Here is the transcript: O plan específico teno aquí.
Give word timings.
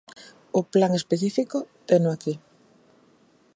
O 0.59 0.61
plan 0.73 0.91
específico 0.99 1.57
teno 1.87 2.09
aquí. 2.11 2.33